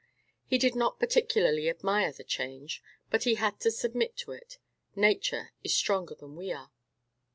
[0.47, 4.57] He did not particularly admire the change, but he had to submit to it.
[4.95, 6.71] Nature is stronger than we are.